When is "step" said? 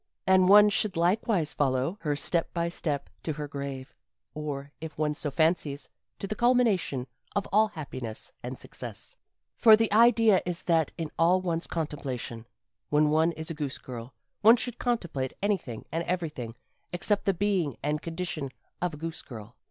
2.15-2.51, 2.69-3.07